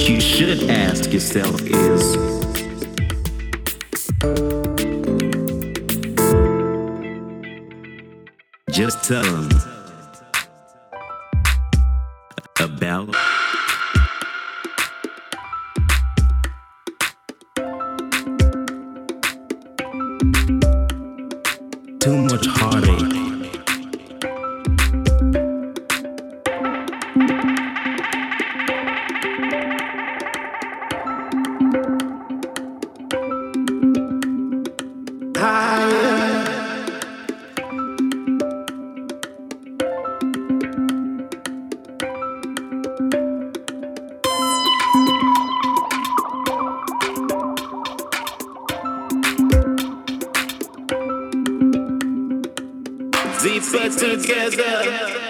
What 0.00 0.08
you 0.08 0.18
should 0.18 0.70
ask 0.70 1.12
yourself 1.12 1.60
is 1.60 2.16
just 8.70 9.04
tell 9.04 9.22
them 9.22 9.50
about. 12.58 13.14
Too 22.00 22.16
much 22.16 22.46
heartache. 22.46 23.29
Deeper 53.42 53.88
together. 53.88 55.29